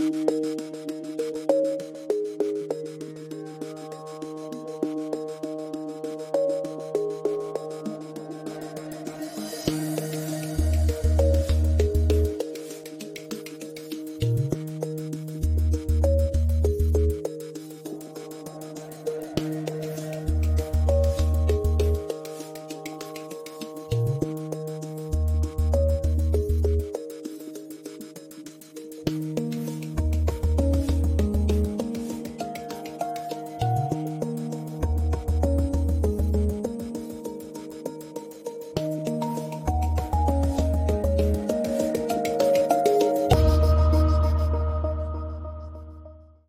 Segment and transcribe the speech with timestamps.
[0.00, 0.79] Música